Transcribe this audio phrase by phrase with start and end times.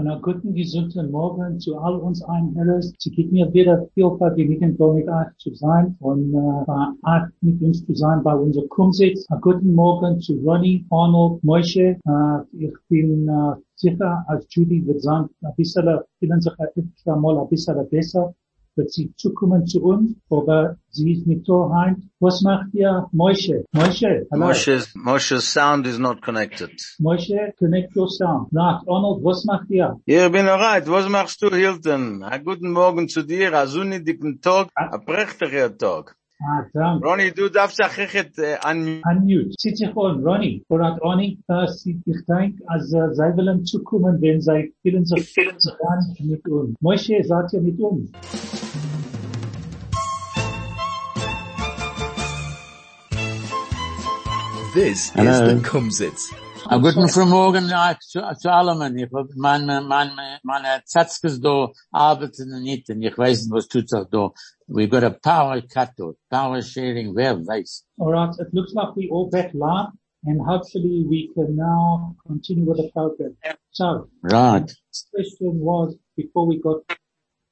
[0.00, 2.90] Und einen guten, gesunden Morgen zu all uns Einhörers.
[2.98, 7.28] Es gibt mir wieder viel Vergnügen, da mit euch zu sein und äh, bei euch
[7.42, 9.30] mit uns zu sein bei unserem Kumsitz.
[9.30, 11.98] Einen guten Morgen zu Ronnie, Arnold, Moshe.
[12.02, 15.86] Äh, ich bin äh, sicher, als Judy wird sein, ein bisschen,
[16.18, 16.54] fühlen sich
[17.04, 18.34] mal ein bisschen besser
[18.76, 22.10] wird sie zukommen zu uns, aber sie ist nicht so heim.
[22.20, 23.64] Was macht ihr, Moshe?
[23.72, 24.46] Moshe, hello.
[24.46, 26.70] Moshe's, Moshe's sound is not connected.
[26.98, 28.48] Moshe, connect your sound.
[28.52, 30.00] Right, Arnold, was macht ihr?
[30.04, 30.86] Ich bin alright.
[30.88, 32.22] Was machst du, Hilton?
[32.22, 34.90] A guten Morgen zu dir, a sonnigen Tag, ah.
[34.92, 36.16] a prächtiger Tag.
[36.42, 37.06] Ah, danke.
[37.06, 39.02] Ronnie, du darfst achichet äh, an...
[39.04, 39.50] Unmute.
[39.58, 40.64] Zit sich on, Ronnie.
[40.68, 45.30] Voordat Ronnie, uh, sie, ich denke, als uh, zij willen zukommen, wenn zij fühlen sich,
[45.32, 46.76] fühlen sich an mit uns.
[46.80, 48.10] Moshe, seid ihr mit uns?
[54.72, 55.30] This Hello.
[55.30, 56.49] is the Kumzit.
[56.72, 58.96] A guten Vermorgen ja, zu, zu allem.
[58.96, 63.88] Ich hab meine, meine, meine Zatzkes da arbeiten nicht und ich weiß nicht, was tut
[63.88, 64.30] sich da.
[64.68, 66.16] We got a power cut dort.
[66.30, 67.86] Power sharing, wer weiß.
[67.98, 69.90] Alright, it looks like we all back live
[70.26, 73.36] and hopefully we can now continue with the program.
[73.72, 74.68] So, Right.
[74.68, 76.82] the question was, before we got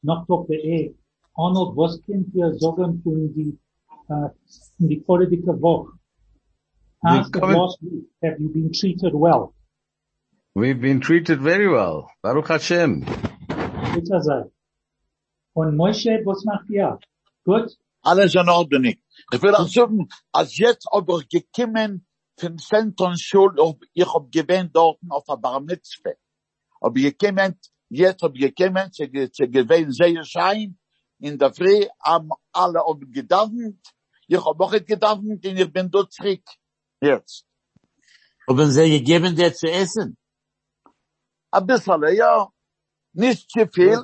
[0.05, 0.91] knocked off the air,
[1.37, 3.59] Arnold, was kennt ihr sagen von die,
[4.11, 4.29] uh,
[4.79, 5.03] von die
[5.61, 5.98] Woche?
[7.03, 8.05] How's the last week?
[8.23, 9.55] Have you been treated well?
[10.55, 12.11] We've been treated very well.
[12.23, 13.05] Baruch Hashem.
[13.95, 14.45] Bitte sei.
[15.55, 16.99] Und Moshe, was macht ihr?
[17.45, 17.77] Gut?
[18.03, 18.85] alles in Ordnung.
[19.33, 22.07] Ich will auch sagen, als jetzt aber gekommen
[22.39, 26.13] vom Zentrum Schul, ob ich hab gewähnt dort auf der Bar Mitzvah.
[26.81, 27.59] Ob ich gekommen,
[27.91, 30.79] jetzt hab ich gekommen, sie, ge- sie gewähnt sehr schein,
[31.19, 33.51] in der Früh haben alle ob gedacht,
[34.29, 36.43] ich hab auch gedacht, und ich bin dort zurück.
[37.01, 37.45] Jetzt.
[38.49, 40.17] Haben sie gegeben dir zu essen?
[41.51, 42.49] Ein bisschen, ja.
[43.13, 43.99] Nicht zu viel.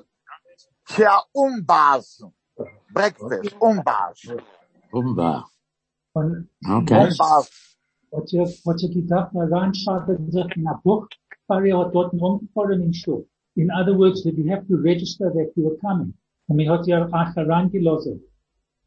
[0.84, 2.32] Für umbasen.
[2.92, 4.40] Breakfast, umbasen.
[4.92, 5.50] Wunderbar.
[6.12, 7.08] Und Okay.
[7.10, 7.52] Umbasen.
[8.10, 11.08] wat je, wat je gedacht, na reinschreiben er sich in ein Buch,
[11.48, 13.26] weil er ihr dort umgefahren in Schule.
[13.56, 16.14] In other words, that you have to register that you are coming.
[16.46, 18.22] Und mir hat ihr euch reingelassen.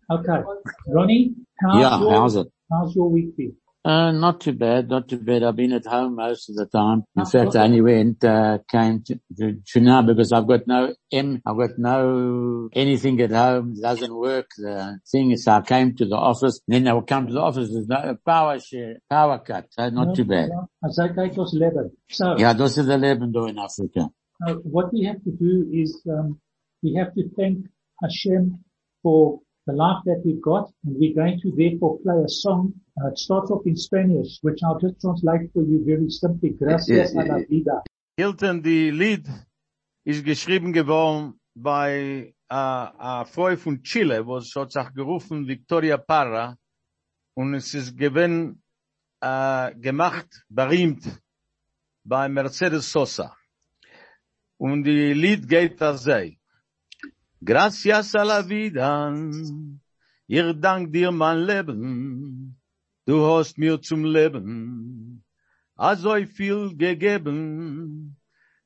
[0.08, 0.44] Okay.
[0.88, 2.48] Ronnie, how's Yeah, your, how's it?
[2.70, 3.58] how's your week been?
[3.88, 5.44] Uh, not too bad, not too bad.
[5.44, 7.06] I've been at home most of the time.
[7.16, 10.94] In fact, I only went, uh, came to, to, to now because I've got no
[11.10, 14.48] M, I've got no, anything at home, It doesn't work.
[14.58, 17.70] The thing is, I came to the office, then I will come to the office,
[17.72, 20.50] there's no power share, power cut, so not too bad.
[20.84, 21.90] As I take us level.
[22.10, 24.10] So, Yeah, this is the though in Africa.
[24.46, 26.42] uh, what we have to do is, um,
[26.84, 27.60] we have to thank
[28.02, 28.60] Hashem
[29.02, 32.74] for the life that we've got, and we're going to therefore play a song.
[33.00, 36.52] Uh, it starts off in Spanish, which I'll just translate for you very simply.
[36.52, 37.84] Gracias a la vida.
[38.18, 39.28] Hilton, die Lied
[40.04, 45.98] ist geschrieben geworden bei äh, a Frau von Chile, wo es hat sich gerufen Victoria
[45.98, 46.58] Parra
[47.36, 48.62] und es ist gewinn
[49.22, 51.04] äh, gemacht, berühmt
[52.04, 53.36] bei Mercedes Sosa.
[54.58, 56.40] Und die Lied geht das sei.
[57.48, 59.10] Gracias a la vida,
[60.28, 62.60] ich dank dir mein Leben,
[63.06, 65.24] du hast mir zum Leben
[65.78, 68.18] a so viel gegeben,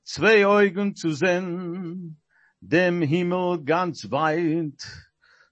[0.03, 2.19] zwei Augen zu sehen,
[2.59, 4.81] dem Himmel ganz weit,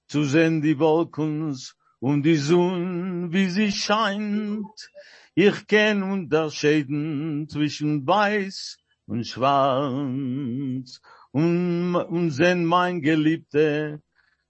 [0.08, 4.90] zu sehen die Wolkens und die Sonne, wie sie scheint.
[5.36, 11.00] Ich kenn unterscheiden zwischen weiß und schwarz
[11.32, 14.02] und, und sehen mein Geliebte,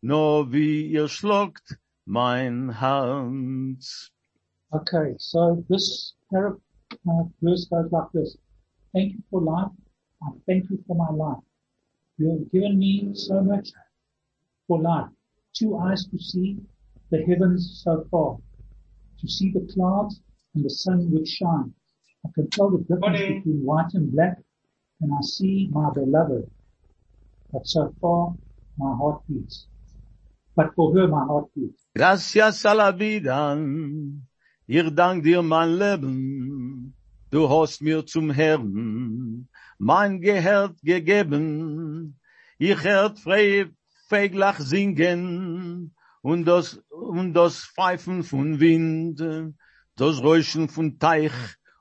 [0.01, 4.11] nur wie ihr schluckt mein Herz.
[4.71, 6.61] Okay, so this parab-
[7.07, 8.37] uh, verse goes like this.
[8.93, 9.71] Thank you for life.
[10.21, 11.43] I thank you for my life.
[12.17, 13.71] You have given me so much
[14.67, 15.09] for life.
[15.53, 16.57] Two eyes to see
[17.09, 18.37] the heavens so far,
[19.19, 20.21] to see the clouds
[20.53, 21.73] and the sun which shine.
[22.25, 24.37] I can tell the difference between white and black,
[25.01, 26.49] and I see my beloved.
[27.51, 28.35] Far,
[28.77, 29.67] my heart beats.
[30.55, 31.49] But for her, my heart.
[31.95, 33.57] Gracias a la vida,
[34.67, 36.93] ich dank dir mein Leben,
[37.31, 39.47] du hast mir zum Herrn
[39.79, 42.19] mein Gehalt gegeben,
[42.59, 43.71] ich hört frei
[44.09, 49.23] Feglach singen und das, und das Pfeifen von Wind,
[49.95, 51.33] das Räuschen von Teich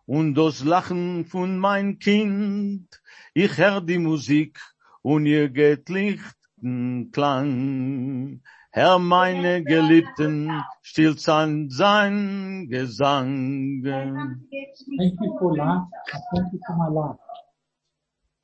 [0.07, 2.89] und das Lachen von mein Kind.
[3.35, 4.59] Ich hör die Musik
[5.09, 8.41] und ihr geht lichten Klang.
[8.71, 10.51] Herr, meine Geliebten,
[10.83, 13.83] still sein, sein Gesang.
[13.83, 15.87] Thank you for and
[16.35, 17.17] Thank you for my life.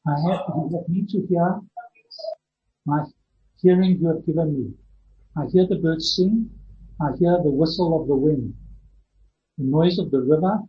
[0.06, 1.60] I have, you have me to hear
[2.86, 3.04] my
[3.60, 4.74] hearing you have given me.
[5.36, 6.48] I hear the birds sing.
[7.00, 8.54] I hear the whistle of the wind,
[9.58, 10.60] the noise of the river,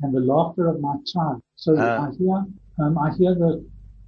[0.00, 1.40] and the laughter of my child.
[1.56, 2.06] So Ah.
[2.06, 2.44] I hear,
[2.78, 3.64] um, I hear the,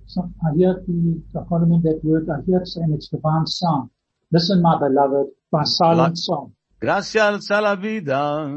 [0.07, 2.29] some, I hear the, I can't that word.
[2.31, 3.91] I hear it saying it's divine sound.
[4.31, 6.55] Listen, my beloved, by silent song.
[6.81, 8.49] Gracias a la vida.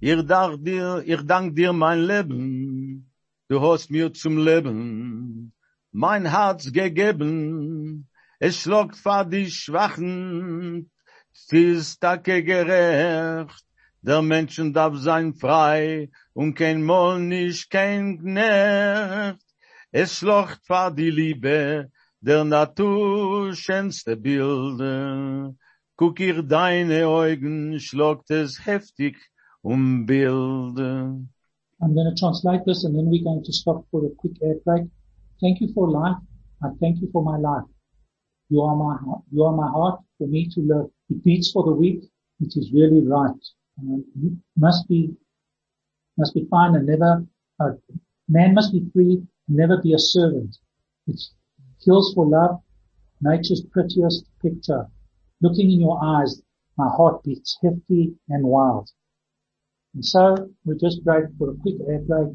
[0.00, 3.06] Ich dank dir, ich dank dir mein Leben.
[3.48, 5.52] Du hast mir zum Leben
[5.92, 8.08] mein Herz gegeben.
[8.38, 10.90] Es schlagt vor die Schwachen.
[11.32, 13.64] Es ist dacke gerecht.
[14.02, 19.49] Der Menschen darf sein frei und kein Moll nicht kein Knecht.
[19.92, 21.90] Es schlagt vor die Liebe
[22.20, 25.52] der Natur schönste Bilder.
[25.96, 29.16] Guck ihr deine Augen, schlagt es heftig
[29.62, 31.18] um Bilder.
[31.80, 34.60] I'm going to translate this and then we're going to stop for a quick air
[34.64, 34.84] break.
[35.40, 36.18] Thank you for life.
[36.62, 37.66] I thank you for my life.
[38.48, 39.22] You are my heart.
[39.32, 40.88] You are my heart for me to live.
[41.08, 42.04] It beats for the weak.
[42.38, 43.42] It is really right.
[43.82, 45.16] You must be,
[46.16, 47.26] must be fine and never,
[47.58, 47.72] uh,
[48.28, 50.56] man must be free never be a servant.
[51.06, 51.20] It
[51.84, 52.60] kills for love,
[53.20, 54.86] nature's prettiest picture.
[55.40, 56.40] Looking in your eyes,
[56.76, 58.88] my heart beats hefty and wild.
[59.94, 62.32] And so we just break for a quick air break.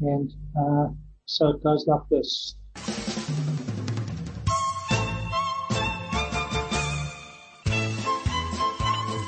[0.00, 0.88] And uh,
[1.26, 2.54] so it goes like this.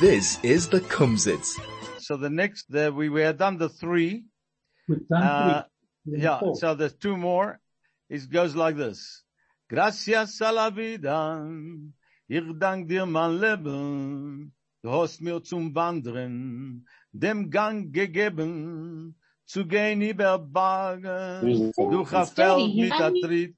[0.01, 1.59] This is the Kumsitz.
[1.99, 4.25] So the next, the, we were done the three.
[4.89, 5.72] We've done Uh, three.
[6.05, 6.57] Yeah, Four.
[6.57, 7.61] so there's two more.
[8.09, 9.23] It goes like this.
[9.69, 11.47] Gracias a la vida.
[12.29, 14.53] Ich dank dir mein Leben.
[14.83, 19.15] Du hast mir zum Wandern dem Gang gegeben.
[19.45, 21.73] Zu gehen über Berge.
[21.77, 23.57] durch ein Feld mit der Tritt.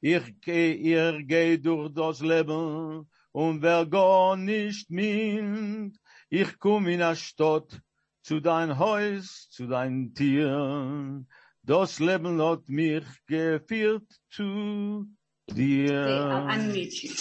[0.00, 5.98] Ich geh, ihr geh durch das Leben und wer gar nicht mint.
[6.30, 7.80] Ich komm in der Stadt
[8.28, 11.24] zu dein Haus, zu dein Tier.
[11.62, 15.06] Das Leben hat mich geführt zu
[15.50, 16.46] dir.
[16.52, 17.14] unmute you.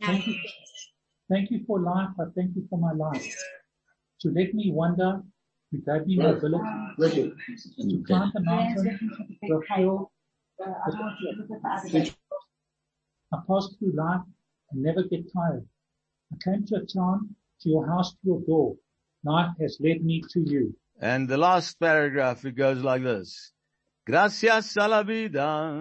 [0.00, 0.34] Thank you.
[1.28, 2.14] Thank you for life.
[2.18, 3.36] I thank you for my life.
[4.22, 5.22] To let me wander,
[5.72, 7.34] you gave me mobility.
[7.90, 8.98] To climb the mountain,
[9.42, 10.10] the hill.
[13.30, 14.22] I passed through life
[14.70, 15.68] and never get tired.
[16.32, 18.76] I came to a town, to your house, to your door.
[19.24, 20.74] Life has led me to you.
[21.00, 23.52] And the last paragraph, it goes like this.
[24.06, 25.78] Gracias a la vida.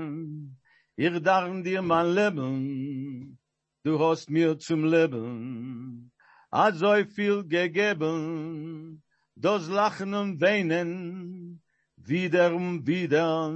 [0.97, 3.37] Ich dank dir mein Leben.
[3.83, 6.11] Du hast mir zum Leben.
[6.51, 9.03] Hat so viel gegeben.
[9.35, 11.61] Das Lachen und Weinen.
[11.95, 13.53] Wieder und wieder.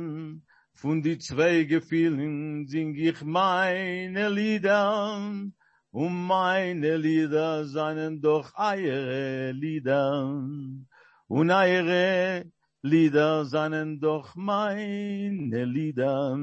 [0.74, 5.52] Von die zwei Gefühlen sing ich meine Lieder.
[5.94, 10.42] Und meine Lieder seien doch eure Lieder.
[11.28, 12.45] Und eure
[12.81, 16.40] Lieder seien doch meine Lieder.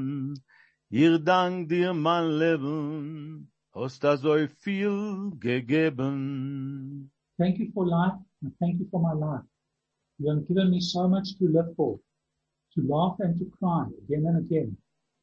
[0.91, 7.11] Ihr dank dir mein Leben, hast da so viel gegeben.
[7.39, 9.47] Thank you for life and thank you for my life.
[10.19, 11.99] You have given me so much to live for,
[12.75, 14.77] to laugh and to cry again and again.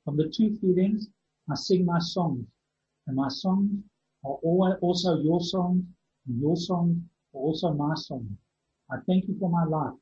[0.03, 1.09] From the two feelings,
[1.47, 2.47] I sing my songs,
[3.05, 3.83] and my songs
[4.25, 5.85] also your song,
[6.27, 7.01] your song,
[7.33, 8.37] also my song.
[8.91, 9.93] I thank you for my life.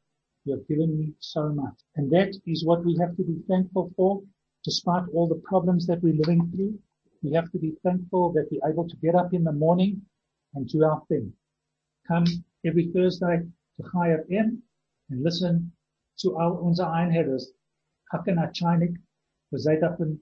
[0.46, 1.74] You have given me so much.
[1.96, 4.22] And that is what we have to be thankful for,
[4.63, 6.77] despite all the problems that we're living through.
[7.22, 10.01] We have to be thankful that we're able to get up in the morning
[10.53, 11.34] and do our thing.
[12.08, 12.25] Come
[12.65, 13.42] every Thursday
[13.77, 14.60] to Chai FM
[15.10, 15.72] and listen
[16.20, 17.44] to our, unser Einheaders,
[18.13, 18.96] Hacken Achainik,
[19.53, 20.20] Bezeitafen,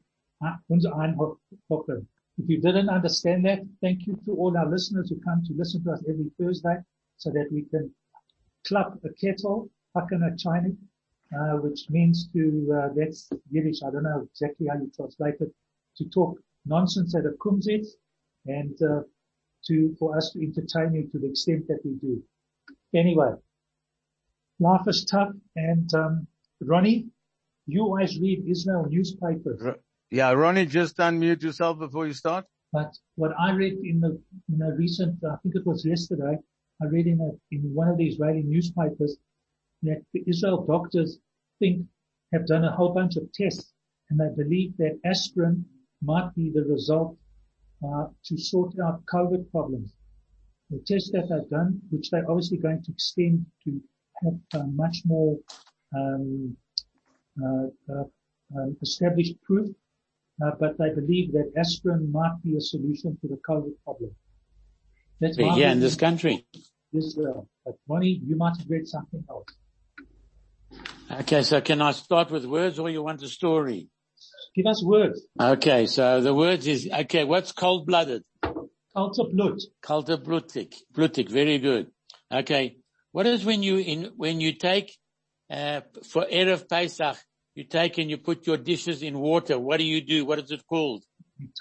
[0.69, 2.05] unser Einhocker.
[2.41, 5.83] If you didn't understand that, thank you to all our listeners who come to listen
[5.83, 6.77] to us every Thursday
[7.17, 7.93] so that we can
[8.67, 10.75] clap a kettle, Hacken Achainik,
[11.37, 12.41] uh, which means to,
[12.75, 15.53] uh, that's Yiddish, I don't know exactly how you translate it,
[15.97, 17.85] to talk nonsense at a kumzit
[18.47, 19.01] and, uh,
[19.67, 22.23] to, for us to entertain you to the extent that we do.
[22.95, 23.33] Anyway,
[24.59, 26.25] life is tough and, um,
[26.59, 27.05] Ronnie,
[27.67, 29.61] you always read Israel newspapers.
[30.11, 32.45] Yeah, Ronnie, just unmute yourself before you start.
[32.73, 34.21] But what I read in the,
[34.77, 36.37] recent, I think it was yesterday,
[36.81, 37.17] I read in
[37.73, 39.15] one of the Israeli newspapers
[39.83, 41.17] that the Israel doctors
[41.59, 41.85] think
[42.33, 43.71] have done a whole bunch of tests
[44.09, 45.63] and they believe that aspirin
[46.01, 47.17] might be the result
[47.87, 49.93] uh, to sort out COVID problems.
[50.71, 53.81] The tests that they've done, which they're obviously going to extend to
[54.23, 55.37] have uh, much more
[55.95, 56.57] um,
[57.41, 58.03] uh, uh
[58.57, 59.69] um, established proof,
[60.43, 64.11] uh, but they believe that aspirin might be a solution to the COVID problem.
[65.19, 66.45] That's yeah, in this country.
[66.93, 67.47] Israel.
[67.63, 69.45] But Ronnie, you might have read something else.
[71.19, 73.89] Okay, so can I start with words or you want a story?
[74.55, 75.21] Give us words.
[75.39, 78.23] Okay, so the words is, okay, what's cold-blooded?
[78.95, 79.61] Kalterblut.
[79.81, 80.73] Kalterblutig.
[80.93, 81.87] Blutig, very good.
[82.31, 82.77] Okay,
[83.11, 84.97] what is when you, in, when you take,
[85.49, 87.17] uh, for Erev Pesach,
[87.55, 89.59] you take and you put your dishes in water.
[89.59, 90.25] What do you do?
[90.25, 91.03] What is it called?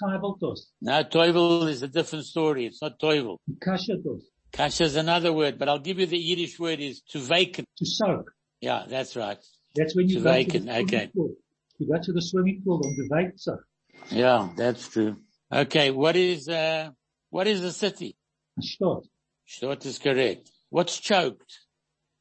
[0.01, 0.59] Toiveltos.
[0.81, 2.65] No, toivel is a different story.
[2.65, 3.37] It's not toivel.
[3.65, 4.21] Kashatos.
[4.51, 7.67] Kasha is another word, but I'll give you the Yiddish word is to vacant.
[7.77, 8.31] To soak.
[8.59, 9.39] Yeah, that's right.
[9.75, 10.67] That's when you to go vacant.
[10.67, 11.09] to the okay.
[11.15, 11.35] Pool.
[11.79, 15.17] You go to the swimming pool on the vake Yeah, that's true.
[15.51, 16.89] Okay, what is, uh,
[17.29, 18.15] what is the city?
[18.61, 19.05] Shtort.
[19.47, 20.51] Shtort is correct.
[20.69, 21.59] What's choked?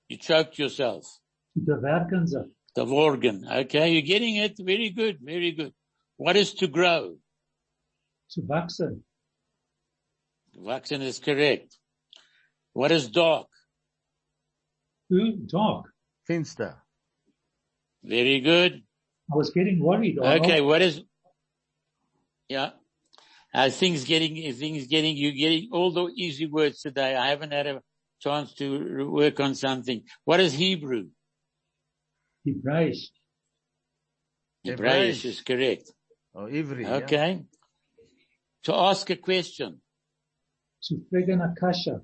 [0.09, 1.05] You choked yourself.
[1.55, 2.49] The Verkenzer.
[2.75, 3.47] The organ.
[3.51, 4.57] Okay, you're getting it.
[4.59, 5.73] Very good, very good.
[6.17, 7.17] What is to grow?
[8.33, 9.03] To wachsen.
[10.57, 11.77] Wachsen is correct.
[12.73, 13.49] What is dark?
[15.09, 15.37] Who?
[15.37, 15.87] Dark.
[16.27, 16.77] Finster.
[18.05, 18.83] Very good.
[19.33, 20.19] I was getting worried.
[20.19, 21.03] Okay, what is,
[22.49, 22.71] yeah.
[23.53, 27.17] Uh, things getting, things getting, you getting all the easy words today.
[27.17, 27.83] I haven't had a
[28.21, 30.05] chance to work on something.
[30.25, 31.09] What is Hebrew?
[32.47, 33.11] Hebraish.
[34.65, 35.91] Hebraish is correct.
[36.35, 36.87] Or Ivri.
[36.87, 37.31] Okay.
[37.33, 37.39] Yeah.
[38.65, 39.81] To ask a question.
[40.85, 42.01] To fragen akasha.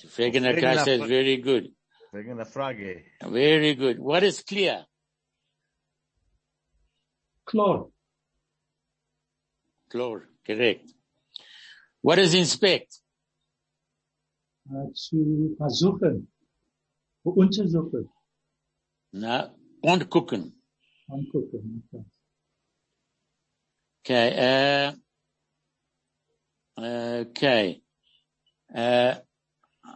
[0.00, 1.72] To fragen akasha is very good.
[2.12, 3.02] Fragen a frage.
[3.22, 3.98] Very good.
[3.98, 4.84] What is clear?
[7.46, 7.90] Chlor.
[9.92, 10.92] Chlor, correct.
[12.02, 13.00] What is inspect?
[14.68, 16.26] Uh, to versuchen.
[17.24, 18.08] Untersuchen.
[19.16, 19.50] No,
[19.82, 20.52] angucken.
[21.10, 22.04] Angucken, okay.
[24.04, 24.92] Okay,
[26.78, 27.80] uh, okay.
[28.74, 29.14] Uh,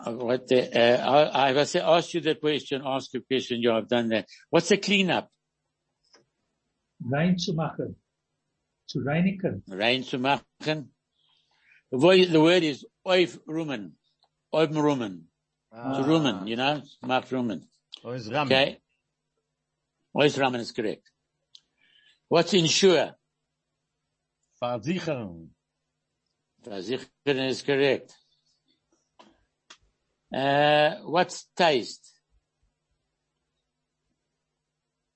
[0.07, 4.09] what the, uh, I, I asked you that question, ask a question, you have done
[4.09, 4.27] that.
[4.49, 5.29] What's the cleanup?
[7.05, 7.97] Rein zu machen.
[8.89, 9.62] Zu reinigen.
[9.69, 10.89] Rein zu machen.
[11.91, 13.93] The word, the word is oif rumen.
[14.55, 15.25] Oif rumen.
[15.73, 15.99] Ah.
[15.99, 17.67] To rumen, you know, mach rumen.
[18.03, 18.79] Okay.
[20.17, 21.11] Oif ramen is correct.
[22.29, 23.14] What's insure?
[24.62, 25.49] Versichern.
[26.64, 28.14] Versichern is correct.
[30.35, 32.21] Uh, what's taste?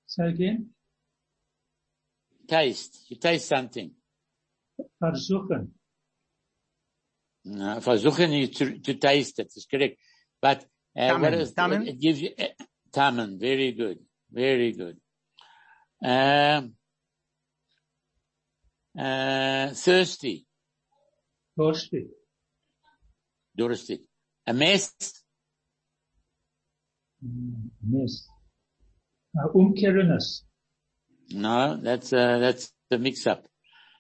[0.06, 0.70] Say again.
[2.46, 3.06] Taste.
[3.08, 3.90] You taste something.
[5.02, 5.68] Versuchen.
[7.44, 9.52] No, versuchen you to, to taste it.
[9.56, 9.98] Is correct.
[10.40, 10.64] But,
[10.96, 11.20] uh, tamen.
[11.20, 11.86] what is, tamen?
[11.86, 12.44] it gives you, uh,
[12.92, 13.38] tamen.
[13.38, 13.98] Very good.
[14.34, 14.96] Very good.
[16.04, 16.74] Um,
[18.98, 20.46] uh, thirsty.
[21.58, 22.08] Durstig.
[23.58, 24.00] Durstig.
[24.46, 24.92] A mess.
[27.24, 27.70] Mm,
[29.36, 30.42] Uh, umkehrendes.
[31.30, 33.46] No, that's, uh, that's the mix up.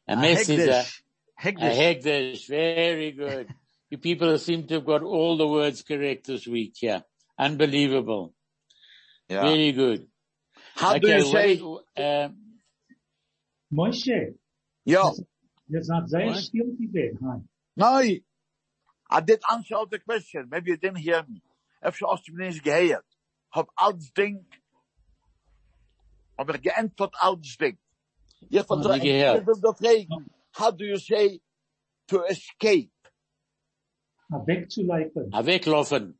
[0.08, 1.00] A A mess is a, hegdish.
[1.40, 2.02] a Hegdish.
[2.04, 2.48] hegdish.
[2.48, 3.48] Very good.
[3.90, 6.74] you people seem to have got all the words correct this week.
[6.82, 7.00] Yeah.
[7.38, 8.34] Unbelievable.
[9.28, 9.42] Yeah.
[9.42, 10.06] Very good.
[10.74, 11.60] How do you say, is-
[11.96, 12.28] uh,
[13.68, 14.34] Moshe.
[14.82, 15.12] yeah,
[15.66, 16.36] Je zat zeer What?
[16.36, 17.48] stil gewesen.
[17.74, 20.48] No, I did answer all the question.
[20.48, 21.40] Maybe you didn't hear me.
[21.80, 23.04] If je als je me eens geheerd,
[23.48, 24.44] hab alles ding,
[26.36, 27.78] hab ik geantwoord alles ding.
[28.48, 29.38] Je Oh, vertrouwt, die geheerd.
[29.38, 30.32] ik wil dat vragen.
[30.50, 31.40] How do you say
[32.04, 32.90] to escape?
[34.26, 35.28] Maar wegzuleifen.
[35.44, 36.18] Weglaufen.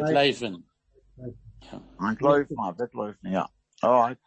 [0.00, 0.68] Entleisen.
[1.16, 1.36] Weglaufen.
[2.00, 2.46] I wegläufen, that's right.
[2.48, 2.56] Weglaufen.
[2.56, 3.46] Wegläufen, I wegläufen, yeah.
[3.82, 4.18] Alright.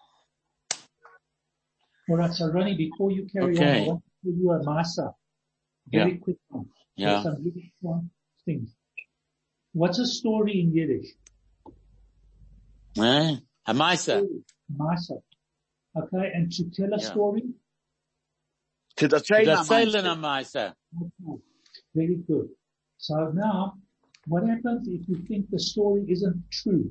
[2.09, 3.81] Alright, so Ronnie, before you carry Okay.
[3.81, 5.13] on, I want to give you a masa.
[5.91, 6.65] Very quick one.
[6.95, 7.09] Yeah.
[7.09, 8.09] There's Some really fun
[8.45, 8.75] things.
[9.73, 11.07] What's a story in Yiddish?
[12.97, 13.37] Eh?
[13.67, 14.25] A Maisa.
[14.75, 15.21] Masa.
[15.95, 17.11] Okay, and to tell a Yeah.
[17.11, 17.43] story?
[18.97, 20.73] To the Dat China zeilen a Maisa.
[21.01, 21.41] Okay.
[21.93, 22.49] Very good.
[22.97, 23.77] So now,
[24.29, 26.89] what happens if you think the story isn't true?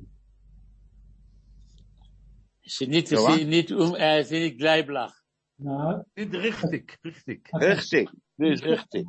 [2.61, 5.13] Ze niet, Ja, ze niet, um, eh, ze niet glijblach.
[5.55, 6.03] No.
[6.13, 7.39] Nicht richtig, richtig.
[7.51, 7.67] Okay.
[7.73, 8.09] Richtig.
[8.37, 9.05] Das ist richtig.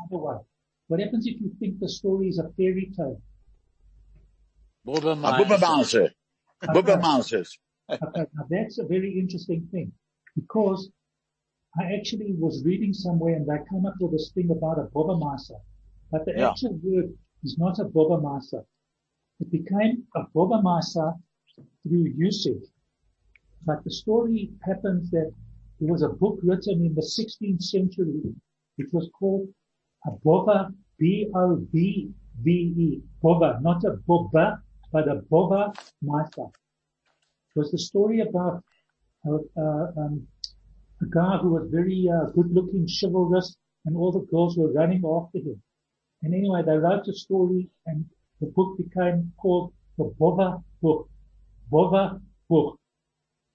[0.87, 3.21] What happens if you think the story is a fairy tale?
[4.85, 6.15] Bubba A Bubbermaße.
[6.73, 7.59] Bubbermaßes.
[7.89, 9.93] Okay, now that's a very interesting thing
[10.35, 10.91] because
[11.81, 15.17] I actually was reading somewhere and they came up with this thing about a Boba
[15.19, 15.57] Masa.
[16.11, 16.49] But the Yeah.
[16.51, 17.11] actual word
[17.45, 18.65] is not a Boba Masa.
[19.41, 21.19] It became a Boba Masa
[21.83, 22.65] through usage.
[23.65, 25.33] But the story happens that
[25.79, 28.21] there was a book written in the 16th century.
[28.79, 29.49] It was called
[30.07, 33.03] a Boba, B-O-B-V-E.
[33.23, 34.61] Boba, not a Boba,
[34.93, 36.49] but a Boba Masa.
[36.49, 38.63] It was the story about
[39.27, 40.27] a, uh, um,
[41.03, 43.57] a guy who was very uh, good-looking, chivalrous,
[43.87, 45.63] and all the girls were running after him.
[46.23, 48.05] And anyway, they wrote a story, and
[48.41, 51.09] the book became called the Bova Book.
[51.71, 52.79] Bova Book.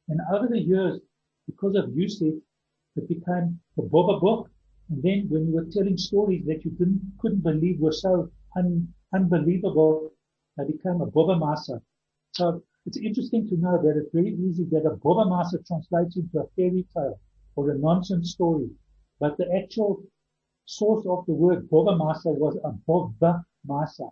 [0.08, 1.00] And over the years,
[1.48, 2.42] because of usage,
[2.96, 4.50] it became the Bova Book.
[4.90, 8.88] And then when you were telling stories that you didn't, couldn't believe were so un,
[9.14, 10.14] unbelievable,
[10.58, 11.82] they became a Bova Masa.
[12.34, 16.40] So it's interesting to know that it's very easy that a Boba Masa translates into
[16.40, 17.20] a fairy tale
[17.56, 18.70] or a nonsense story.
[19.20, 20.04] But the actual
[20.66, 24.10] source of the word Boba Masa was a Boba Masa.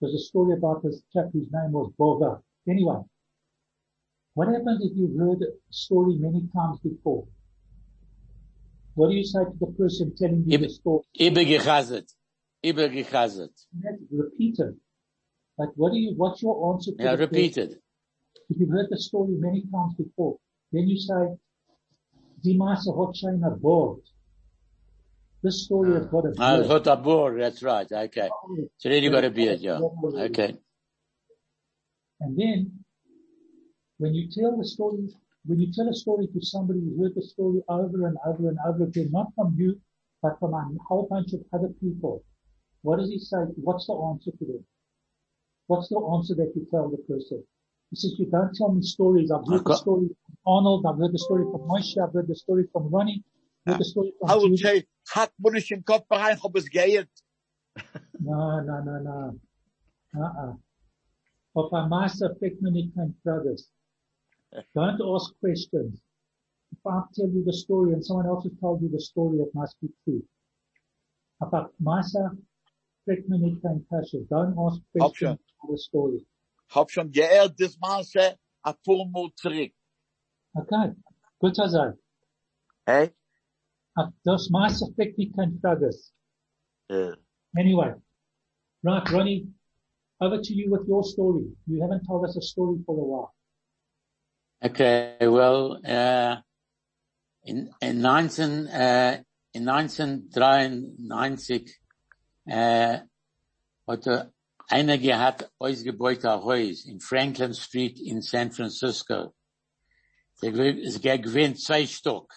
[0.00, 2.40] There's a story about this chap whose name was Boba.
[2.68, 3.00] Anyway,
[4.34, 7.26] what happens if you've heard a story many times before?
[8.94, 11.02] What do you say to the person telling you the story?
[11.18, 12.08] Übergechazet.
[12.64, 14.76] That's repeated.
[15.58, 17.20] But what do you, what's your answer to Yeah, person?
[17.20, 17.78] repeated.
[18.50, 20.36] if you've heard the story many times before,
[20.72, 21.36] then you say,
[22.44, 24.00] Die Masse hat schon a board.
[25.42, 28.30] This story has got a Ah, hot a board, that's right, okay.
[28.78, 29.80] So then you got to be a beard, yeah.
[30.26, 30.56] Okay.
[32.20, 32.84] And then,
[33.98, 35.08] when you tell the story,
[35.46, 38.58] when you tell a story to somebody who heard the story over and over and
[38.66, 39.80] over again, not from you,
[40.22, 42.24] but from a whole bunch of other people,
[42.82, 43.38] what does he say?
[43.56, 44.64] What's the answer to them?
[45.66, 47.42] What's the answer that you tell the person?
[47.90, 49.30] He says, you don't tell me stories.
[49.30, 50.86] I've heard the story from Arnold.
[50.86, 51.96] I've heard the story from Moshe.
[52.02, 53.24] I've heard the story from Ronnie.
[53.66, 56.56] I've heard the story I from would say, hat man nicht im Kopf rein, ob
[56.56, 57.08] es geht.
[58.18, 59.40] No, no, no, no.
[60.14, 60.54] Uh-uh.
[61.54, 63.68] Of our master Pekmanik and brothers.
[64.74, 66.00] Don't ask questions.
[66.72, 69.54] If I tell you the story and someone else has told you the story, it
[69.54, 70.22] must be true.
[71.40, 72.36] About Master
[73.08, 74.18] Pekmanik and Kasha.
[74.30, 76.26] Don't ask questions about the story.
[76.70, 79.72] Hab schon geehrt das Maße, a Formel zurück.
[80.56, 80.92] Okay.
[81.40, 81.92] Good as I.
[82.86, 83.10] Hey?
[84.24, 86.12] Das Master Pekmanik and brothers.
[86.90, 87.14] Uh,
[87.56, 87.92] Anyway.
[88.82, 89.46] Right, Ronnie.
[90.20, 91.44] Over to you with your story.
[91.66, 93.34] You haven't told us a story for a while.
[94.64, 96.36] Okay, well, uh,
[97.44, 99.18] in, in 19, uh,
[99.52, 101.80] in 1993,
[102.46, 103.00] äh,
[103.86, 104.32] hat er
[104.68, 109.34] einer gehabt, ausgebeut ein Haus in Franklin Street in San Francisco.
[110.40, 112.32] Der gew- Es gewinnt zwei Stock.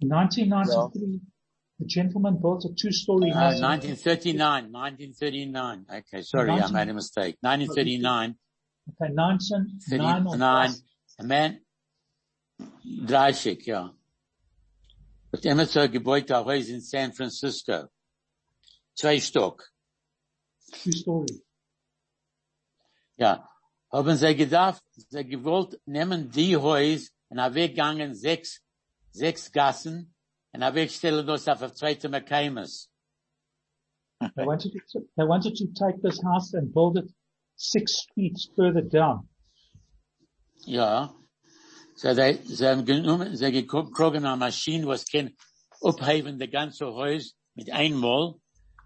[0.00, 1.20] In 1993,
[1.78, 3.60] the gentleman built a two-story Uh, house.
[3.60, 5.86] 1939, 1939.
[5.90, 7.36] Okay, sorry, I made a mistake.
[7.40, 8.36] 1939,
[8.88, 10.74] Okay, 19, 39,
[11.18, 11.60] a man,
[13.04, 13.90] 30, ja.
[15.32, 17.88] Hat immer so gebeut ein in San Francisco.
[18.94, 19.64] Zwei Stock.
[20.82, 21.42] two story.
[23.18, 23.48] Ja.
[23.92, 28.60] Haben sie gedacht, sie gewollt nehmen die Häus und weggegangen sechs,
[29.16, 30.14] sechs Gassen
[30.52, 32.90] wegstellen das auf zweite Mekaimes.
[34.34, 37.10] They wanted to, they wanted to take this house and build it
[37.56, 39.28] six streets further down.
[40.64, 41.14] Ja.
[41.96, 45.34] So they, sie haben genommen, sie gekrogen eine Maschine, was kann
[45.80, 48.34] das ganze Haus mit einmal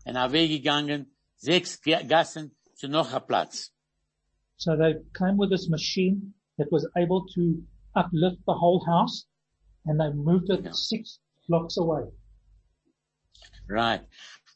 [0.05, 3.73] und er weggegangen sechs Ga- Gassen zu noch ein Platz.
[4.57, 7.63] So they came with this machine that was able to
[7.95, 9.27] uplift the whole house
[9.87, 10.73] and they moved it Yeah.
[10.73, 12.05] six blocks away.
[13.69, 14.03] Right.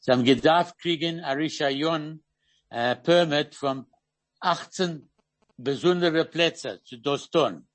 [0.01, 2.23] Sie haben gedacht kriegen ein Rishayon,
[2.69, 3.85] äh, Permit von
[4.41, 5.09] 18
[5.57, 7.65] besondere Plätze zu Doston.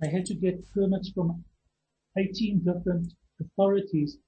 [0.00, 1.44] They had to get permits from
[2.16, 4.18] 18 different authorities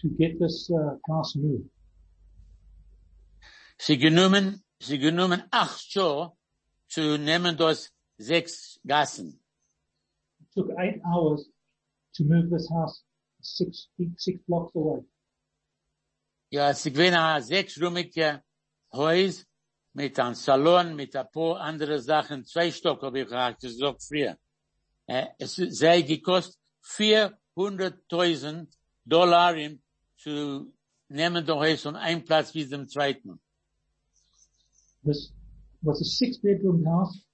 [0.00, 1.68] to get this uh, house moved.
[3.78, 6.36] Sie genommen, sie genommen acht Show
[6.88, 9.38] zu nehmen das sechs Gassen.
[10.40, 11.48] It took eight hours
[12.18, 13.02] to move this house
[13.40, 15.02] six six blocks away.
[16.50, 18.42] Ja, sie gewinnen ein sechsrummige
[18.92, 19.46] Haus
[19.92, 24.00] mit einem Salon, mit ein paar andere Sachen, zwei Stock habe ich gesagt, das auch
[24.00, 24.36] früher.
[25.08, 28.68] äh, es sei gekost 400.000
[29.04, 29.56] Dollar
[30.16, 30.72] zu
[31.08, 33.40] nehmen doch Haus von einem Platz wie dem zweiten.
[35.04, 35.32] This
[35.80, 37.24] was a six bedroom house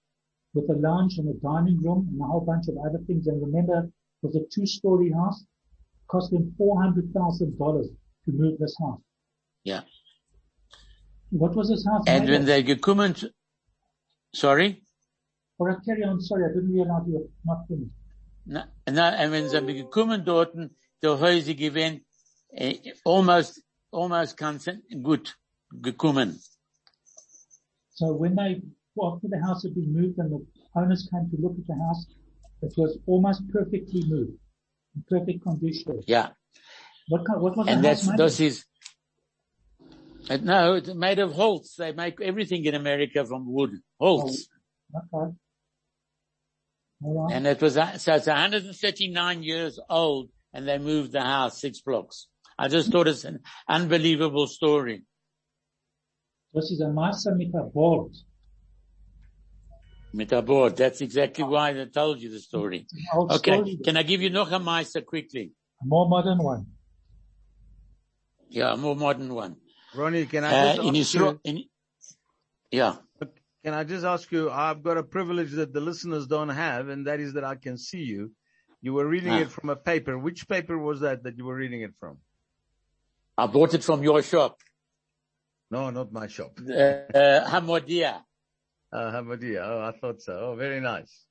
[0.52, 3.26] with a lounge and a dining room and a whole bunch of other things.
[3.26, 3.90] And remember,
[4.24, 5.44] was a two story house.
[6.08, 7.84] Cost them $400,000
[8.24, 9.00] to move this house.
[9.64, 9.82] Yeah.
[11.30, 12.04] What was this house?
[12.06, 12.46] Wenn of?
[12.46, 13.30] der gekommen,
[14.32, 14.82] sorry?
[15.58, 16.20] Or I carry on.
[16.20, 17.90] Sorry, I didn't realize you were not finished.
[18.46, 22.02] Na, na, und wenn sie gekommen dorten, der Häuser gewinnt,
[22.50, 24.68] äh, almost, almost ganz
[25.02, 25.36] gut
[25.72, 26.38] gekommen.
[27.94, 28.60] So when they,
[29.00, 32.06] after the house had been moved and the owners came to look at the house,
[32.64, 34.38] it was almost perfectly moved,
[34.94, 36.02] in perfect condition.
[36.06, 36.28] Yeah.
[37.08, 38.40] What kind, what was And that's, of?
[38.40, 38.64] is,
[40.30, 41.74] uh, no, it's made of holz.
[41.76, 43.72] They make everything in America from wood.
[44.00, 44.48] Holz.
[44.94, 45.34] Okay.
[47.02, 47.36] All right.
[47.36, 51.80] And it was, uh, so it's 139 years old and they moved the house six
[51.80, 52.28] blocks.
[52.58, 55.02] I just thought it's an unbelievable story.
[56.54, 58.10] This is a Masa mit a.
[60.16, 60.76] Mit a board.
[60.76, 62.86] That's exactly why I told you the story.
[63.14, 63.36] Okay.
[63.54, 65.50] story, Can I give you noch a Meister quickly?
[65.82, 66.66] a more modern one.
[68.48, 69.56] Yeah, a more modern one.
[69.94, 71.64] Ronnie, can I Uh, just in ask Israel, you, in,
[72.70, 72.94] yeah.
[73.64, 77.06] can I just ask you, I've got a privilege that the listeners don't have, and
[77.08, 78.32] that is that I can see you.
[78.82, 79.42] You were reading Ah.
[79.44, 80.14] it from a paper.
[80.18, 82.18] Which paper was that that you were reading it from?
[83.36, 84.60] I bought it from your shop.
[85.70, 86.52] No, not my shop.
[86.60, 88.22] Uh, uh, Hamodia.
[88.94, 89.60] Uh, Hamadia.
[89.64, 90.32] Oh, I thought so.
[90.40, 91.26] Oh, very nice.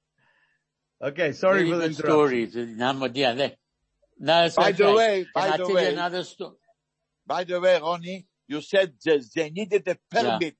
[1.01, 2.43] Okay, sorry Very for the good story.
[2.43, 3.37] It's Hamodia.
[3.37, 3.55] They-
[4.19, 4.71] No, By okay.
[4.83, 6.57] the way, Can by I the tell way- you another story?
[7.25, 10.55] By the way, Ronnie, you said that they needed a permit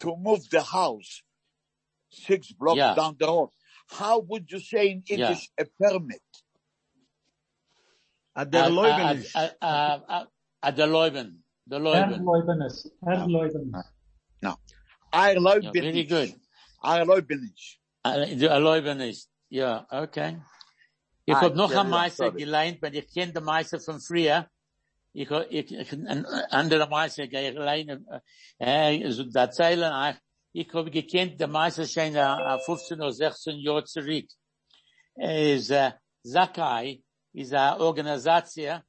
[0.00, 1.22] to move the house
[2.10, 2.94] six blocks Yeah.
[2.94, 3.50] down the road.
[3.88, 5.14] How would you say in Yeah.
[5.16, 6.22] English a permit?
[8.36, 9.34] At der Uh, Leubenisch.
[9.36, 10.24] uh, uh, uh, uh,
[10.62, 11.42] uh, the Leuben.
[11.66, 12.20] The Leuben.
[12.20, 12.86] Erleubenes.
[13.02, 13.84] Erleubenes.
[15.12, 16.34] I love Yeah, very good.
[16.82, 17.78] I love Benish.
[18.04, 19.28] Uh, Leuben ist.
[19.50, 20.40] Ja, okay.
[21.26, 22.38] Ich Ah, hab noch ja, ein ja, Meister sorry.
[22.44, 24.48] geleint, weil ich kenne den Meister von früher.
[25.12, 28.06] Ich, ich, ich ein anderer Meister geleint,
[28.58, 30.16] äh, so da zeilen,
[30.52, 34.26] ich habe gekannt, der Meister schon äh, 15 oder 16 Jahre zurück.
[35.16, 35.92] Ist, äh,
[36.24, 38.80] Zakai, ist eine Organisation,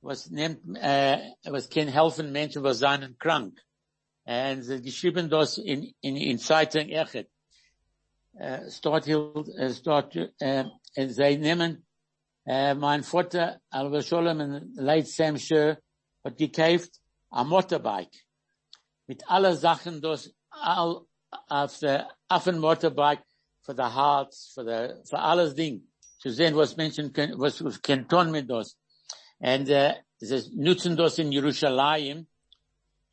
[0.00, 3.60] was nimmt, äh, uh, was kann helfen Menschen, was seien krank.
[4.60, 7.28] Sie geschrieben das in, in, in Zeitung Echet.
[8.34, 11.84] Äh, start äh, start, um, und sie nehmen,
[12.44, 15.76] äh, uh, mein Vater, Alva Sholem in
[16.22, 18.24] hat gekauft a Motorbike.
[19.08, 21.00] Mit alle Sachen, das all,
[21.48, 23.24] auf der, auf Motorbike,
[23.62, 25.88] für the Hearts, für the, für alles Ding.
[26.20, 28.76] Zu sehen, was Menschen was, was können tun mit das.
[29.40, 32.28] Und, äh, sie nutzen das in Jerusalem,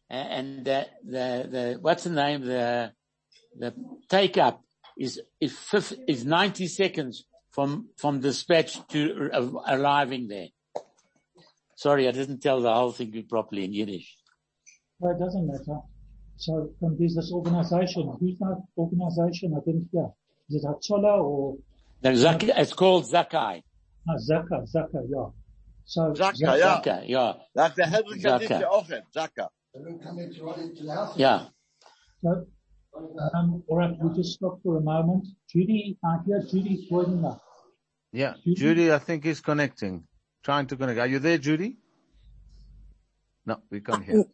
[0.10, 2.41] and the, the, the, what's the name?
[2.41, 2.91] The,
[3.58, 3.74] the
[4.10, 4.62] take up
[4.98, 10.48] is, is, fif- is 90 seconds from, from dispatch to uh, arriving there.
[11.76, 14.15] Sorry, I didn't tell the whole thing properly in Yiddish.
[15.00, 15.80] Well, it doesn't matter.
[16.38, 18.15] So from there's this organization.
[18.20, 19.54] Who's that organization?
[19.56, 20.08] I didn't hear.
[20.50, 21.58] Is it Hatzola or
[22.02, 23.62] The Zak- it's called Zakai.
[24.06, 24.63] no, Zaka?
[24.74, 25.26] Zaka, yeah.
[25.86, 26.82] So Zaka, Zaka- yeah.
[26.82, 28.48] Zakai, yeah, Like the Hedrick Zaka.
[28.48, 29.48] Kadisha Ochet, Zaka.
[31.16, 31.46] Yeah.
[32.24, 32.46] So,
[33.36, 35.28] um, all right, we just stop for a moment.
[35.50, 37.40] Judy, I hear Judy's joining us.
[38.12, 38.56] Yeah, Judy?
[38.56, 40.04] Judy, I think is connecting,
[40.44, 41.00] trying to connect.
[41.00, 41.78] Are you there, Judy?
[43.46, 44.26] No, we can't hear.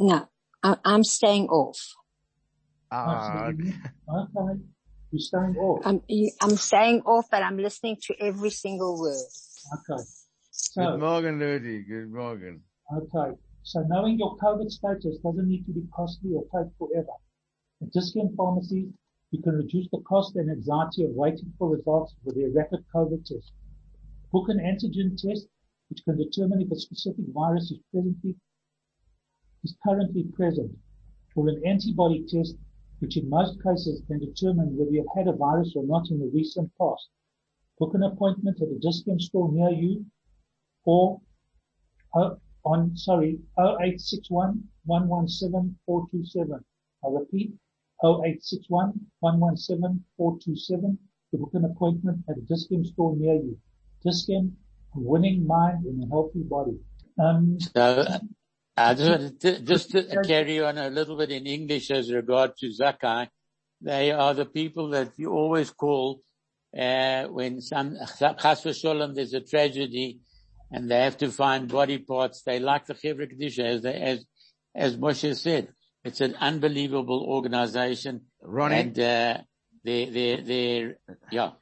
[0.00, 0.28] No,
[0.62, 1.78] I, I'm staying off.
[2.90, 3.74] Ah, Absolutely.
[4.08, 4.60] Okay.
[5.10, 5.86] You're staying off.
[5.86, 9.24] I'm, you- I'm staying off, but I'm listening to every single word.
[9.74, 10.02] Okay.
[10.02, 10.08] Good
[10.50, 11.82] So, morning, Rudy.
[11.82, 12.62] Good morning.
[12.94, 13.36] okay.
[13.68, 17.12] So knowing your COVID status doesn't need to be costly or take forever.
[17.82, 18.88] At Dis-Chem pharmacies,
[19.30, 23.26] you can reduce the cost and anxiety of waiting for results with their rapid COVID
[23.26, 23.52] test.
[24.32, 25.48] Book an antigen test,
[25.90, 28.36] which can determine if a specific virus is presently,
[29.62, 30.74] is currently present,
[31.36, 32.56] or an antibody test,
[33.00, 36.30] which in most cases can determine whether you've had a virus or not in the
[36.32, 37.10] recent past.
[37.78, 40.06] Book an appointment at a Dis-Chem store near you
[40.86, 41.20] or
[42.14, 42.30] uh,
[42.72, 46.64] on, sorry, 0861 117 427.
[47.04, 47.52] I repeat,
[48.04, 50.98] 0861 117 427
[51.30, 53.56] to book an appointment at a Dis-Chem store near you.
[54.04, 54.56] Dis-Chem,
[54.96, 56.76] a winning mind in a healthy body.
[57.18, 58.04] Um, So,
[58.76, 62.56] I just, wanted to- just to carry on a little bit in English as regard
[62.60, 63.28] to Zakai.
[63.80, 66.20] They are the people that you always call
[66.78, 70.20] uh, when some, chas v'sholem, there's a tragedy
[70.70, 72.42] and they have to find body parts.
[72.42, 74.24] They like the Chevra Kedisha, as, they, as,
[74.74, 75.68] as Moshe said.
[76.04, 78.22] It's an unbelievable organization.
[78.42, 78.76] Ronnie?
[78.76, 79.38] And, uh,
[79.84, 80.94] they, they, they,
[81.30, 81.52] yeah.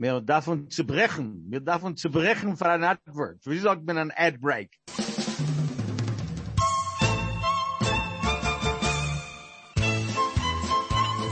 [0.00, 1.44] Wir davon zu brechen.
[1.48, 3.44] Wir davon zu brechen für ein Advert.
[3.46, 4.70] Wie sagt man ein Ad Break?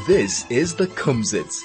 [0.08, 1.64] This is the Kumsitz.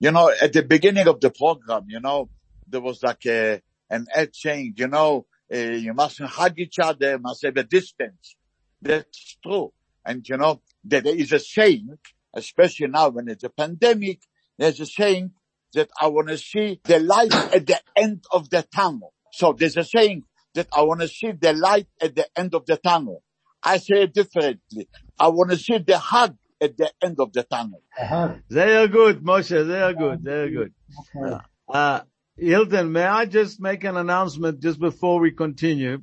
[0.00, 2.28] You know, at the beginning of the program, you know,
[2.68, 7.18] there was like a, an ad change, you know, uh, you mustn't hug each other,
[7.18, 8.36] must have a distance.
[8.80, 9.72] That's true.
[10.04, 11.98] And you know, that there is a saying,
[12.34, 14.20] especially now when it's a pandemic,
[14.58, 15.32] there's a saying
[15.74, 19.12] that I want to see the light at the end of the tunnel.
[19.32, 22.66] So there's a saying that I want to see the light at the end of
[22.66, 23.22] the tunnel.
[23.62, 24.88] I say it differently.
[25.18, 27.82] I want to see the hug at the end of the tunnel.
[27.98, 28.34] Uh-huh.
[28.50, 30.70] Sehr gut, Moshe, sehr gut, sehr gut.
[31.16, 31.44] Okay.
[31.68, 32.00] Uh,
[32.36, 36.02] Hilton, may I just make an announcement just before we continue?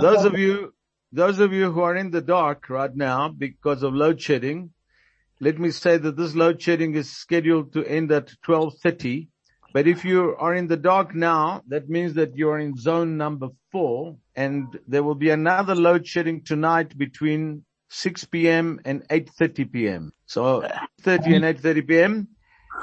[0.00, 0.74] Those of you,
[1.12, 4.70] those of you who are in the dark right now because of load shedding,
[5.40, 9.28] let me say that this load shedding is scheduled to end at 12.30.
[9.72, 13.48] But if you are in the dark now, that means that you're in zone number
[13.70, 18.80] four and there will be another load shedding tonight between 6 p.m.
[18.84, 20.12] and 8.30 p.m.
[20.26, 20.66] So
[21.02, 22.28] 30 and 8.30 p.m.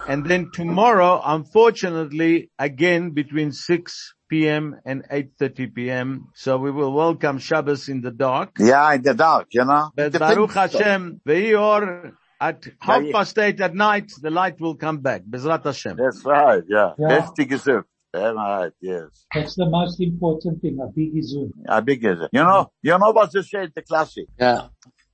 [0.07, 4.75] And then tomorrow, unfortunately, again between 6 p.m.
[4.85, 6.27] and 8.30 p.m.
[6.35, 8.57] So we will welcome Shabbos in the dark.
[8.59, 9.91] Yeah, in the dark, you know.
[9.95, 13.11] But Baruch Hashem, Ve'yor, at half yeah.
[13.11, 15.23] past eight at night, the light will come back.
[15.23, 15.97] Bezrat Hashem.
[15.97, 16.91] That's right, yeah.
[16.97, 17.07] Yeah.
[17.07, 19.25] That's the right, yes.
[19.33, 21.51] That's the most important thing, a big zoom.
[21.67, 22.29] A big gesund.
[22.31, 24.25] You know, you know what they say in the classic?
[24.39, 24.67] Yeah.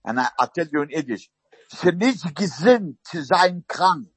[0.06, 1.30] And I, I tell you in Yiddish,
[1.72, 4.10] it's nicht gesinnt zu sein krank.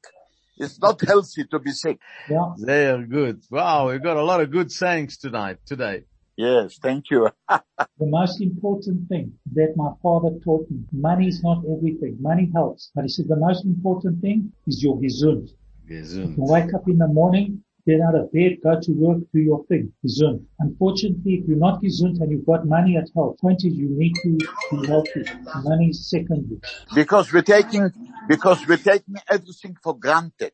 [0.56, 1.98] It's not healthy to be sick.
[2.30, 2.52] Yeah.
[2.58, 3.42] They're good.
[3.50, 6.04] Wow, we've got a lot of good sayings tonight, today.
[6.36, 7.30] Yes, thank you.
[7.98, 12.16] The most important thing that my father taught me, money is not everything.
[12.20, 12.90] Money helps.
[12.94, 15.50] But he said the most important thing is your gesund.
[15.88, 16.36] Gesund.
[16.36, 19.64] You wake up in the morning, get out of bed, go to work, do your
[19.66, 19.92] thing.
[20.04, 20.44] Gesund.
[20.58, 24.14] Unfortunately, if you're not gesund and you've got money at home, point is you need
[24.22, 24.38] to
[24.70, 25.24] be healthy.
[25.62, 26.60] Money is secondary.
[26.94, 27.92] Because we're taking,
[28.28, 30.52] because we're taking everything for granted.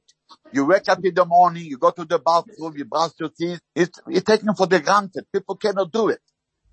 [0.52, 3.60] You wake up in the morning, you go to the bathroom, you brush your teeth.
[3.74, 5.26] It's, it's taken for the granted.
[5.32, 6.20] People cannot do it.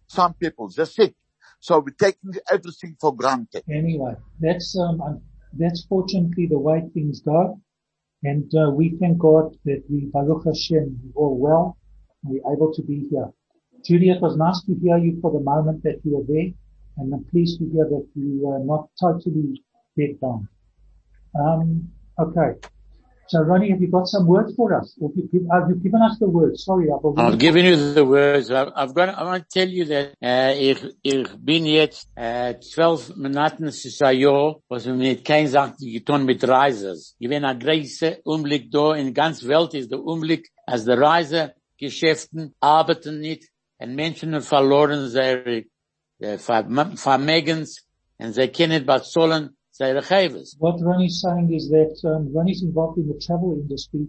[0.08, 1.14] Some people, they're sick.
[1.60, 3.64] So we're taking everything for granted.
[3.70, 5.22] Anyway, that's, um,
[5.54, 7.62] that's fortunately the way things go.
[8.24, 11.78] And, uh, we thank God that we, Baruch Hashem, we're all well
[12.24, 13.32] we're able to be here.
[13.86, 16.52] Judy, it was nice to hear you for the moment that you were there
[16.98, 19.62] and I'm pleased to hear that you are not totally
[19.96, 20.48] bed bound.
[21.40, 22.60] Um, okay.
[23.30, 24.96] So Ronnie, have you got some words for us?
[25.02, 26.64] Or you, you, uh, given us the words.
[26.64, 28.50] Sorry, I've I've given you the words.
[28.50, 32.60] I've, got, I want to tell you that, äh, ich, ich bin jetzt, uh, äh,
[32.62, 37.16] zwölf Monaten, es ist ein Jahr, was wir mit kein Sachen getan mit Reisers.
[37.20, 42.56] Ich bin ein größer Umblick da, in ganz Welt ist der Umblick, als die Reisegeschäften
[42.62, 45.66] arbeiten nicht, und Menschen verloren ihre,
[46.38, 47.86] Verm- Vermögens,
[48.20, 49.57] und sie können bezahlen.
[49.80, 54.08] What Ronnie's saying is that um, Ronnie's involved in the travel industry,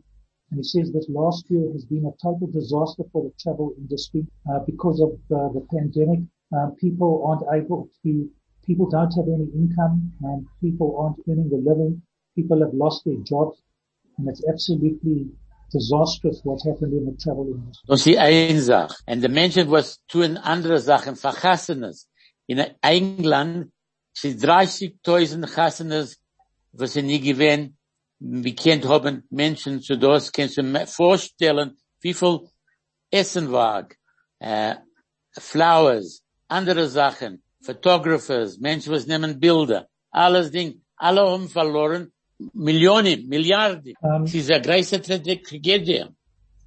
[0.50, 4.26] and he says that last year has been a total disaster for the travel industry
[4.50, 6.20] uh, because of uh, the pandemic.
[6.57, 8.31] Uh, people aren't able to,
[8.66, 12.00] people don't have any income, and people aren't earning a living.
[12.35, 13.61] People have lost their jobs,
[14.16, 15.28] and it's absolutely
[15.70, 17.87] disastrous what happened in the travel industry.
[17.88, 18.96] Das ist die eine Sache.
[19.07, 22.09] Und die Menschen, was tun andere Sachen, verhassenes.
[22.46, 23.70] In England,
[24.20, 26.18] sind 30.000 Hassenes,
[26.72, 27.74] was sie nie gewähnt,
[28.57, 32.40] kennt haben Menschen zu das, kannst du mir vorstellen, wie viel
[33.11, 33.88] Essen war,
[34.38, 34.74] äh,
[35.33, 42.12] Flowers, andere Sachen, Photographers, Menschen, was nehmen Bilder, alles Ding, alle haben verloren,
[42.54, 43.94] Millionen, Milliarden.
[44.00, 46.04] Um, Es ist eine große Tragödie.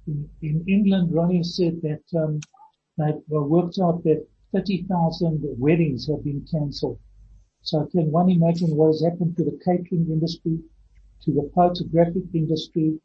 [0.06, 2.40] in, in England, Ronnie said that um,
[2.96, 6.98] they've uh, worked out that 30,000 weddings have been cancelled.
[7.62, 10.58] So can one imagine what has happened to the catering industry,
[11.24, 12.98] to the photographic industry,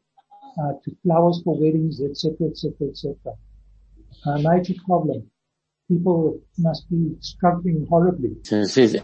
[0.60, 3.16] uh, to flowers for weddings, etc., etc., etc.
[4.26, 5.30] A major problem.
[5.88, 8.36] People must be struggling horribly.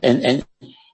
[0.01, 0.41] En, en,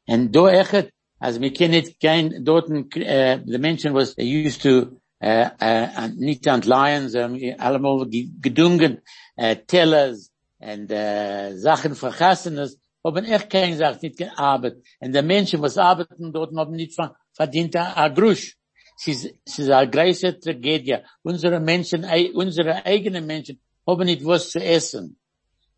[0.06, 5.00] en do echt, als wir kennen kein dorten, äh, uh, the menschen was used to,
[5.20, 8.08] äh, äh, nicht Lions, um, ähm, allemal
[8.42, 9.02] gedungen,
[9.36, 14.86] äh, Tellers, and uh, Sachen vergassenes, haben echt kein Sache, nicht gearbeitet.
[15.00, 18.58] Und die Menschen, was arbeiten dort, haben nicht ver- verdient a, a Grusch.
[19.00, 20.98] es ist, es ist eine große Tragödie.
[21.24, 25.18] Unsere Menschen, unsere eigenen Menschen haben nicht was zu essen.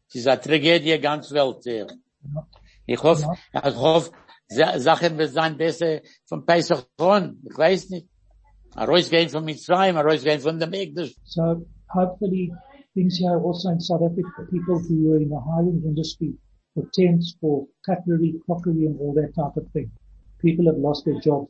[0.10, 1.64] Es ist eine Tragödie ganz Welt.
[1.66, 1.86] ja.
[2.88, 4.12] Ich hoffe, ich hoffe,
[4.48, 7.40] Sa- Sachen wird sein besser von Pesach on.
[7.50, 8.08] Ich weiß nicht.
[8.76, 11.14] A rausgehen von Mitzrayim, a rausgehen von dem Ekdash.
[11.26, 12.52] So hopefully
[12.94, 16.38] things here also in South Africa, people who were in the hiring industry
[16.74, 19.92] for tents, for cutlery, crockery and all that type of thing.
[20.40, 21.50] People have lost their jobs.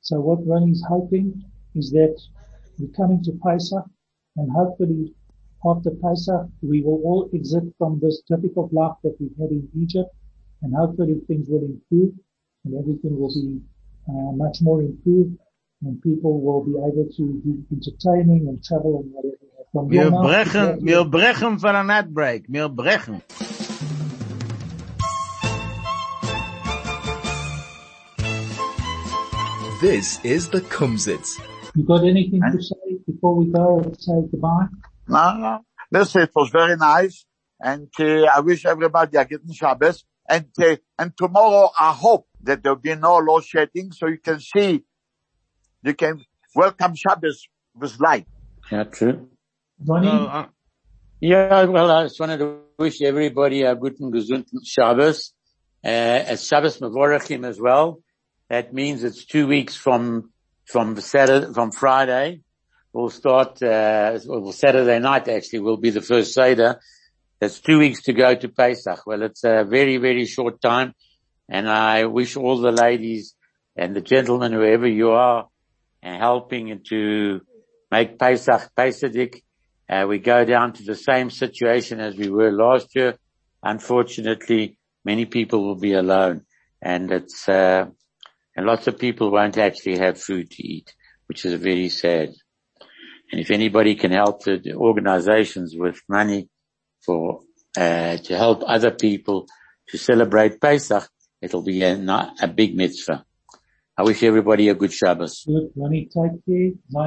[0.00, 2.16] So what Ronnie's hoping is that
[2.78, 3.84] we're coming to Pesach
[4.36, 5.14] and hopefully
[5.64, 10.10] after Pesach we will all exit from this difficult life that we've had in Egypt
[10.62, 12.12] and hopefully things will improve
[12.64, 13.60] and everything will be
[14.08, 15.36] uh, much more improved
[15.82, 19.36] and people will be able to do entertaining and travel and whatever.
[19.72, 21.10] From Wir your mouth to brechen, wir ears.
[21.10, 22.44] brechen für ein Ad-Break.
[22.48, 23.22] Wir brechen.
[29.80, 31.38] This is the Kumzits.
[31.76, 34.66] You got anything to say before we go and say goodbye?
[35.06, 35.60] No, no.
[35.92, 37.24] Listen, it was very nice.
[37.60, 40.04] And uh, I wish everybody a good Shabbos.
[40.28, 44.40] And, uh, and tomorrow I hope that there'll be no load shedding so you can
[44.40, 44.82] see,
[45.84, 46.24] you can
[46.56, 48.26] welcome Shabbos with light.
[48.72, 49.28] Yeah, true.
[49.86, 50.46] Ronnie, Uh,
[51.20, 55.34] Yeah, well, I just wanted to wish everybody a good and gesunden Shabbos,
[55.84, 58.00] uh, a Shabbos Mavorachim as well.
[58.48, 60.30] That means it's two weeks from,
[60.64, 62.40] from Saturday, from Friday.
[62.94, 66.80] We'll start, uh, well, Saturday night actually will be the first Seder.
[67.40, 69.06] That's two weeks to go to Pesach.
[69.06, 70.94] Well, it's a very, very short time.
[71.46, 73.34] And I wish all the ladies
[73.76, 75.48] and the gentlemen, whoever you are,
[76.02, 77.42] uh, helping to
[77.90, 79.42] make Pesach, Pesadik,
[79.90, 83.14] uh, we go down to the same situation as we were last year.
[83.62, 86.46] Unfortunately, many people will be alone
[86.80, 87.86] and it's, uh,
[88.58, 90.92] and lots of people won't actually have food to eat,
[91.28, 92.30] which is very sad.
[93.30, 96.48] And if anybody can help the organizations with money
[97.06, 97.42] for,
[97.76, 99.46] uh, to help other people
[99.90, 101.08] to celebrate Pesach,
[101.40, 101.94] it'll be a,
[102.42, 103.24] a big mitzvah.
[103.96, 105.44] I wish everybody a good Shabbos.
[105.46, 105.70] good.
[106.10, 106.42] Take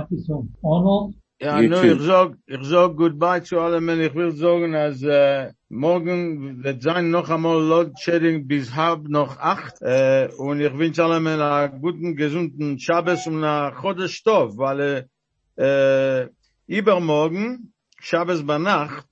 [0.10, 0.54] is on.
[0.64, 1.86] Arnold, Ja, You nu, too.
[1.96, 4.06] ich sag, ich sag goodbye zu allen Menschen.
[4.06, 9.40] Ich will sagen, als äh, morgen wird sein noch einmal Load Shedding bis halb noch
[9.40, 9.82] acht.
[9.82, 15.10] Äh, und ich wünsche allen Menschen einen guten, gesunden Shabbos und einen Chodesh Tov, weil
[15.58, 16.28] äh,
[16.68, 19.10] übermorgen, Shabbos bei Nacht,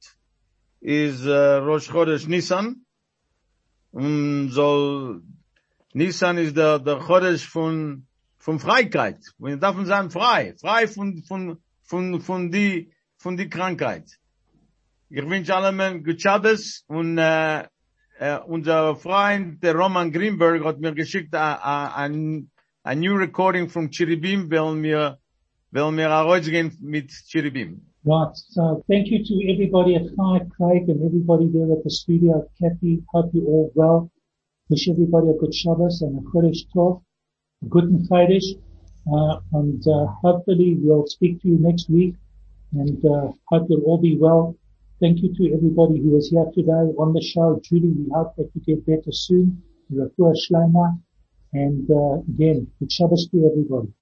[0.81, 2.85] ist äh, Rosh Chodesh Nissan.
[3.91, 5.23] Und soll,
[5.93, 8.05] Nissan ist der, der Chodesh von,
[8.37, 9.17] von Freiheit.
[9.39, 10.53] Wir dürfen sein frei.
[10.61, 11.57] Frei von, von,
[11.89, 14.07] von, von die, von die Krankheit.
[15.09, 17.63] Ich wünsche allen gut Shabbos und, äh,
[18.19, 22.51] äh, unser Freund, der Roman Greenberg, hat mir geschickt a, a, ein,
[22.83, 25.17] ein new recording von Chiribim, weil mir,
[25.71, 27.81] weil mir rausgehen mit Chiribim.
[28.05, 28.35] Right.
[28.35, 32.47] So thank you to everybody at High Craig and everybody there at the studio.
[32.57, 34.09] Kathy, hope you all well.
[34.69, 37.01] Wish everybody a good Shabbos and a Chodesh Tov,
[37.61, 38.55] a good Chodesh.
[39.07, 42.15] Uh, and, uh, hopefully we'll speak to you next week
[42.73, 44.55] and, uh, hope you'll all be well.
[44.99, 47.59] Thank you to everybody who was here today on the show.
[47.63, 49.61] Judy, we hope that you get better soon.
[49.89, 50.97] You're a.
[51.53, 51.89] And,
[52.29, 53.91] again, good Shabbos to everybody.